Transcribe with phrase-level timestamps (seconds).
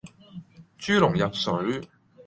[0.79, 1.87] 豬籠入水